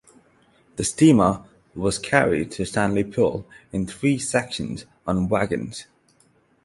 [0.77, 1.45] The steamer
[1.75, 5.85] was carried to Stanley Pool in three sections on wagons.